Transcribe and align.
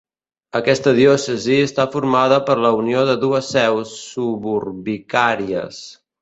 Aquesta 0.59 0.93
diòcesi 0.99 1.57
està 1.65 1.85
formada 1.95 2.39
per 2.47 2.55
la 2.63 2.71
unió 2.79 3.03
de 3.11 3.15
dues 3.25 3.53
seus 3.57 3.93
suburbicàries. 4.15 5.85